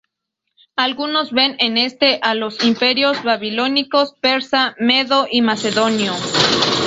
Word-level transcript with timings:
Algunos 0.77 1.31
ven 1.31 1.57
en 1.59 1.77
este 1.77 2.17
a 2.23 2.33
los 2.33 2.63
imperios 2.63 3.21
babilónico, 3.23 4.15
persa, 4.19 4.73
medo 4.79 5.27
y 5.31 5.43
macedonio. 5.43 6.13